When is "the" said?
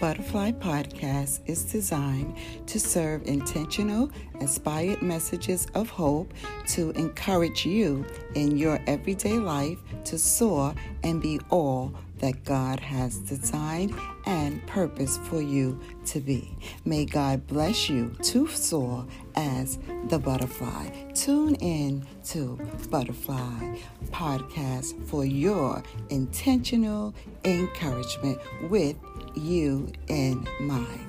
20.08-20.18